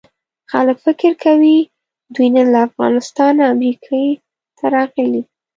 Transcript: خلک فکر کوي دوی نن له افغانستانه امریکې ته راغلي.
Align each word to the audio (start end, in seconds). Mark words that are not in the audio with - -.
خلک 0.51 0.77
فکر 0.85 1.11
کوي 1.25 1.57
دوی 2.13 2.27
نن 2.35 2.47
له 2.53 2.59
افغانستانه 2.69 3.43
امریکې 3.53 4.03
ته 4.57 4.65
راغلي. 4.75 5.23